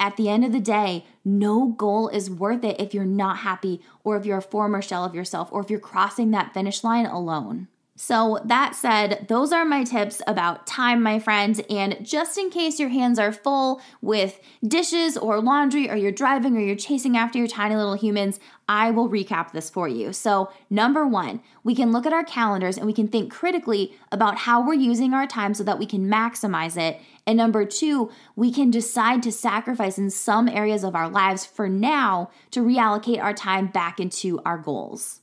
at 0.00 0.16
the 0.16 0.30
end 0.30 0.44
of 0.44 0.52
the 0.52 0.58
day, 0.58 1.04
no 1.24 1.68
goal 1.68 2.08
is 2.08 2.30
worth 2.30 2.64
it 2.64 2.80
if 2.80 2.94
you're 2.94 3.04
not 3.04 3.38
happy 3.38 3.82
or 4.02 4.16
if 4.16 4.24
you're 4.24 4.38
a 4.38 4.42
former 4.42 4.80
shell 4.80 5.04
of 5.04 5.14
yourself 5.14 5.48
or 5.52 5.60
if 5.60 5.70
you're 5.70 5.78
crossing 5.78 6.30
that 6.30 6.54
finish 6.54 6.82
line 6.82 7.06
alone. 7.06 7.68
So, 8.02 8.40
that 8.46 8.74
said, 8.74 9.26
those 9.28 9.52
are 9.52 9.66
my 9.66 9.84
tips 9.84 10.22
about 10.26 10.66
time, 10.66 11.02
my 11.02 11.18
friends. 11.18 11.60
And 11.68 11.98
just 12.02 12.38
in 12.38 12.48
case 12.48 12.80
your 12.80 12.88
hands 12.88 13.18
are 13.18 13.30
full 13.30 13.82
with 14.00 14.40
dishes 14.66 15.18
or 15.18 15.38
laundry, 15.38 15.90
or 15.90 15.96
you're 15.96 16.10
driving 16.10 16.56
or 16.56 16.60
you're 16.60 16.76
chasing 16.76 17.18
after 17.18 17.36
your 17.36 17.46
tiny 17.46 17.76
little 17.76 17.92
humans, 17.92 18.40
I 18.70 18.90
will 18.90 19.10
recap 19.10 19.52
this 19.52 19.68
for 19.68 19.86
you. 19.86 20.14
So, 20.14 20.50
number 20.70 21.06
one, 21.06 21.42
we 21.62 21.74
can 21.74 21.92
look 21.92 22.06
at 22.06 22.14
our 22.14 22.24
calendars 22.24 22.78
and 22.78 22.86
we 22.86 22.94
can 22.94 23.06
think 23.06 23.30
critically 23.30 23.92
about 24.10 24.38
how 24.38 24.66
we're 24.66 24.72
using 24.72 25.12
our 25.12 25.26
time 25.26 25.52
so 25.52 25.62
that 25.64 25.78
we 25.78 25.84
can 25.84 26.08
maximize 26.08 26.80
it. 26.80 27.02
And 27.30 27.36
number 27.36 27.64
two, 27.64 28.10
we 28.34 28.50
can 28.50 28.72
decide 28.72 29.22
to 29.22 29.30
sacrifice 29.30 29.98
in 29.98 30.10
some 30.10 30.48
areas 30.48 30.82
of 30.82 30.96
our 30.96 31.08
lives 31.08 31.46
for 31.46 31.68
now 31.68 32.28
to 32.50 32.58
reallocate 32.58 33.22
our 33.22 33.32
time 33.32 33.68
back 33.68 34.00
into 34.00 34.40
our 34.44 34.58
goals. 34.58 35.20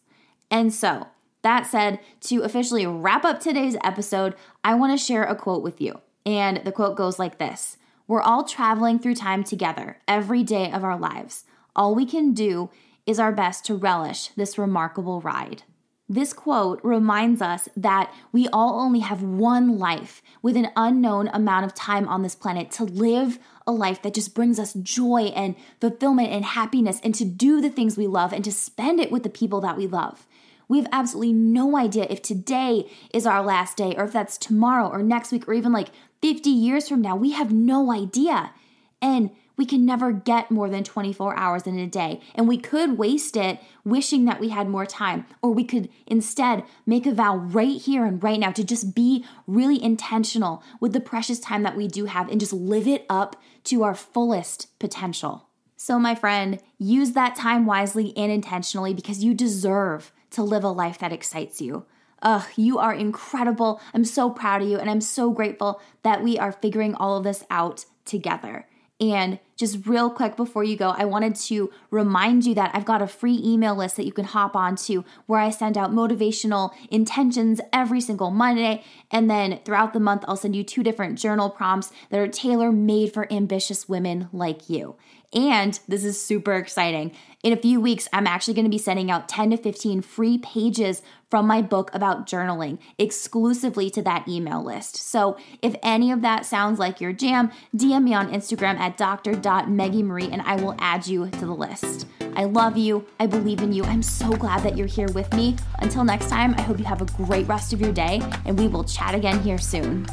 And 0.50 0.74
so, 0.74 1.08
that 1.42 1.68
said, 1.68 2.00
to 2.22 2.44
officially 2.44 2.88
wrap 2.88 3.26
up 3.26 3.42
today's 3.42 3.76
episode, 3.84 4.36
I 4.64 4.74
want 4.76 4.98
to 4.98 5.06
share 5.06 5.26
a 5.26 5.36
quote 5.36 5.62
with 5.62 5.82
you. 5.82 6.00
And 6.26 6.62
the 6.64 6.72
quote 6.72 6.96
goes 6.96 7.20
like 7.20 7.40
this 7.40 7.76
We're 8.08 8.22
all 8.22 8.46
traveling 8.46 9.00
through 9.00 9.16
time 9.16 9.44
together 9.44 9.98
every 10.08 10.44
day 10.44 10.72
of 10.72 10.86
our 10.86 10.98
lives. 10.98 11.44
All 11.76 11.94
we 11.94 12.06
can 12.06 12.34
do 12.34 12.70
is 13.06 13.20
our 13.20 13.34
best 13.34 13.66
to 13.66 13.76
relish 13.76 14.30
this 14.30 14.58
remarkable 14.58 15.20
ride. 15.20 15.64
This 16.10 16.32
quote 16.32 16.80
reminds 16.84 17.42
us 17.42 17.68
that 17.76 18.14
we 18.32 18.48
all 18.48 18.80
only 18.80 19.02
have 19.02 19.22
one 19.22 19.78
life 19.78 20.22
with 20.42 20.56
an 20.56 20.70
unknown 20.78 21.28
amount 21.34 21.66
of 21.66 21.74
time 21.74 22.08
on 22.08 22.22
this 22.22 22.36
planet 22.36 22.72
to 22.72 22.86
live 22.86 23.40
a 23.66 23.74
life 23.74 24.02
that 24.04 24.14
just 24.14 24.34
brings 24.34 24.58
us 24.58 24.74
joy 24.74 25.34
and 25.36 25.56
fulfillment 25.82 26.30
and 26.30 26.46
happiness 26.46 27.02
and 27.04 27.14
to 27.16 27.26
do 27.26 27.60
the 27.60 27.70
things 27.70 27.98
we 27.98 28.08
love 28.08 28.32
and 28.32 28.46
to 28.46 28.54
spend 28.54 29.02
it 29.02 29.12
with 29.12 29.24
the 29.24 29.30
people 29.30 29.60
that 29.60 29.76
we 29.76 29.86
love. 29.86 30.26
We 30.70 30.78
have 30.78 30.88
absolutely 30.94 31.34
no 31.34 31.78
idea 31.78 32.08
if 32.10 32.22
today 32.22 32.90
is 33.14 33.26
our 33.26 33.42
last 33.42 33.76
day 33.76 33.94
or 33.98 34.06
if 34.06 34.14
that's 34.14 34.38
tomorrow 34.38 34.88
or 34.88 35.04
next 35.04 35.34
week 35.34 35.46
or 35.48 35.54
even 35.54 35.74
like 35.74 35.90
50 36.22 36.50
years 36.50 36.88
from 36.88 37.02
now. 37.02 37.18
We 37.18 37.32
have 37.32 37.52
no 37.52 37.92
idea. 37.92 38.52
And 39.02 39.32
we 39.58 39.66
can 39.66 39.86
never 39.86 40.12
get 40.12 40.52
more 40.52 40.70
than 40.70 40.84
24 40.84 41.36
hours 41.36 41.68
in 41.68 41.78
a 41.78 41.88
day. 41.88 42.22
And 42.36 42.48
we 42.48 42.58
could 42.58 42.98
waste 42.98 43.36
it 43.36 43.60
wishing 43.84 44.26
that 44.26 44.40
we 44.40 44.50
had 44.50 44.70
more 44.70 44.86
time. 44.86 45.26
Or 45.42 45.52
we 45.52 45.64
could 45.64 45.90
instead 46.06 46.64
make 46.86 47.06
a 47.06 47.14
vow 47.14 47.36
right 47.36 47.82
here 47.82 48.06
and 48.06 48.24
right 48.24 48.40
now 48.40 48.52
to 48.52 48.64
just 48.64 48.96
be 48.96 49.26
really 49.48 49.84
intentional 49.84 50.64
with 50.80 50.94
the 50.94 51.02
precious 51.02 51.40
time 51.40 51.64
that 51.64 51.76
we 51.76 51.88
do 51.88 52.06
have 52.06 52.30
and 52.30 52.40
just 52.40 52.54
live 52.54 52.88
it 52.88 53.06
up 53.10 53.36
to 53.66 53.84
our 53.84 53.96
fullest 53.96 54.78
potential. 54.80 55.48
So, 55.76 56.00
my 56.00 56.16
friend, 56.16 56.60
use 56.80 57.12
that 57.12 57.36
time 57.36 57.66
wisely 57.66 58.16
and 58.18 58.32
intentionally 58.32 58.94
because 58.94 59.24
you 59.24 59.34
deserve 59.34 60.12
to 60.32 60.42
live 60.44 60.64
a 60.64 60.70
life 60.70 60.98
that 61.00 61.14
excites 61.14 61.62
you. 61.62 61.86
Ugh, 62.24 62.46
you 62.56 62.80
are 62.80 62.94
incredible. 62.94 63.80
I'm 63.94 64.04
so 64.04 64.30
proud 64.30 64.64
of 64.64 64.68
you, 64.68 64.80
and 64.80 64.90
I'm 64.90 65.02
so 65.02 65.30
grateful 65.32 65.80
that 66.02 66.24
we 66.24 66.38
are 66.40 66.52
figuring 66.52 66.96
all 66.96 67.18
of 67.18 67.24
this 67.24 67.44
out 67.52 67.86
together. 68.06 68.66
And 69.00 69.38
just 69.56 69.86
real 69.86 70.10
quick 70.10 70.36
before 70.36 70.64
you 70.64 70.76
go, 70.76 70.90
I 70.90 71.06
wanted 71.06 71.36
to 71.36 71.72
remind 71.92 72.46
you 72.46 72.56
that 72.56 72.72
I've 72.74 72.86
got 72.86 73.02
a 73.02 73.08
free 73.08 73.40
email 73.44 73.76
list 73.76 73.96
that 73.98 74.06
you 74.06 74.12
can 74.12 74.26
hop 74.26 74.56
onto 74.56 75.04
where 75.28 75.40
I 75.40 75.52
send 75.52 75.78
out 75.78 75.92
motivational 75.92 76.72
intentions 76.90 77.62
every 77.72 78.02
single 78.02 78.32
Monday. 78.32 78.84
And 79.12 79.30
then 79.30 79.60
throughout 79.66 79.94
the 79.94 80.00
month, 80.00 80.26
I'll 80.28 80.36
send 80.36 80.56
you 80.56 80.64
two 80.64 80.82
different 80.82 81.20
journal 81.20 81.52
prompts 81.52 81.92
that 82.10 82.20
are 82.20 82.28
tailor 82.28 82.72
made 82.72 83.14
for 83.14 83.32
ambitious 83.32 83.88
women 83.88 84.30
like 84.34 84.68
you. 84.68 84.96
And 85.34 85.80
this 85.88 86.06
is 86.06 86.22
super 86.22 86.54
exciting. 86.54 87.12
In 87.44 87.54
a 87.54 87.58
few 87.58 87.80
weeks, 87.80 88.08
I'm 88.12 88.28
actually 88.28 88.54
going 88.54 88.66
to 88.66 88.72
be 88.72 88.78
sending 88.78 89.12
out 89.12 89.30
10 89.30 89.52
to 89.52 89.58
15 89.58 90.02
free 90.02 90.38
pages 90.38 91.02
from 91.30 91.46
my 91.46 91.62
book 91.62 91.92
about 91.94 92.26
journaling 92.26 92.80
exclusively 92.98 93.90
to 93.92 94.02
that 94.04 94.28
email 94.28 94.64
list. 94.64 94.96
So 94.96 95.38
if 95.62 95.76
any 95.84 96.12
of 96.12 96.22
that 96.22 96.46
sounds 96.46 96.80
like 96.80 97.02
your 97.02 97.14
jam, 97.14 97.52
DM 97.76 98.04
me 98.04 98.14
on 98.14 98.32
Instagram 98.32 98.78
at 98.80 98.98
dr.meggiemarie 98.98 100.32
and 100.32 100.42
I 100.44 100.56
will 100.56 100.76
add 100.80 101.06
you 101.06 101.30
to 101.30 101.46
the 101.46 101.54
list. 101.54 102.08
I 102.36 102.46
love 102.46 102.78
you. 102.78 103.06
I 103.20 103.28
believe 103.28 103.62
in 103.62 103.74
you. 103.74 103.84
I'm 103.84 104.04
so 104.04 104.30
glad 104.30 104.64
that 104.64 104.78
you're 104.78 104.88
here 104.88 105.12
with 105.14 105.32
me. 105.34 105.56
Until 105.80 106.04
next 106.04 106.30
time, 106.30 106.54
I 106.58 106.62
hope 106.62 106.80
you 106.80 106.86
have 106.86 107.02
a 107.02 107.06
great 107.06 107.48
rest 107.48 107.74
of 107.74 107.82
your 107.82 107.92
day 107.92 108.22
and 108.46 108.58
we 108.58 108.68
will 108.68 108.84
chat 108.84 109.14
again 109.14 109.42
here 109.42 109.58
soon. 109.58 110.08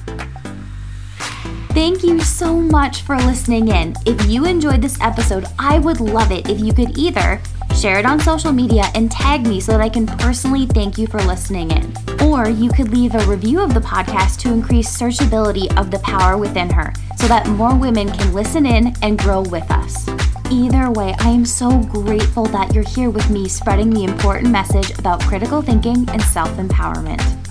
Thank 1.74 2.04
you 2.04 2.20
so 2.20 2.54
much 2.54 3.02
for 3.02 3.16
listening 3.16 3.66
in. 3.66 3.96
If 4.06 4.26
you 4.26 4.44
enjoyed 4.44 4.80
this 4.80 4.96
episode, 5.00 5.46
I 5.58 5.80
would 5.80 5.98
love 5.98 6.30
it 6.30 6.48
if 6.48 6.60
you 6.60 6.72
could 6.72 6.96
either 6.96 7.42
share 7.76 7.98
it 7.98 8.06
on 8.06 8.20
social 8.20 8.52
media 8.52 8.84
and 8.94 9.10
tag 9.10 9.44
me 9.44 9.58
so 9.58 9.72
that 9.72 9.80
I 9.80 9.88
can 9.88 10.06
personally 10.06 10.66
thank 10.66 10.98
you 10.98 11.08
for 11.08 11.20
listening 11.22 11.72
in. 11.72 11.92
Or 12.22 12.48
you 12.48 12.70
could 12.70 12.92
leave 12.92 13.16
a 13.16 13.26
review 13.26 13.58
of 13.60 13.74
the 13.74 13.80
podcast 13.80 14.38
to 14.42 14.52
increase 14.52 14.88
searchability 14.88 15.76
of 15.76 15.90
the 15.90 15.98
power 15.98 16.38
within 16.38 16.70
her 16.70 16.92
so 17.18 17.26
that 17.26 17.48
more 17.48 17.74
women 17.74 18.08
can 18.08 18.32
listen 18.32 18.66
in 18.66 18.94
and 19.02 19.18
grow 19.18 19.42
with 19.42 19.68
us. 19.72 20.08
Either 20.52 20.92
way, 20.92 21.12
I 21.18 21.30
am 21.30 21.44
so 21.44 21.76
grateful 21.80 22.44
that 22.46 22.72
you're 22.72 22.88
here 22.88 23.10
with 23.10 23.28
me 23.30 23.48
spreading 23.48 23.90
the 23.90 24.04
important 24.04 24.52
message 24.52 24.96
about 24.96 25.22
critical 25.22 25.60
thinking 25.60 26.08
and 26.10 26.22
self 26.22 26.50
empowerment. 26.50 27.43